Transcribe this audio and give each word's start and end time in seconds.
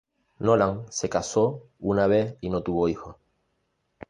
Nolan 0.39 0.81
se 0.91 1.09
casó 1.09 1.67
una 1.77 2.07
vez 2.07 2.35
y 2.41 2.49
no 2.49 2.63
tuvo 2.63 2.89
hijos. 2.89 3.17